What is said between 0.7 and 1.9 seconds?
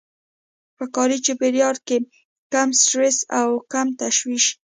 په کاري چاپېريال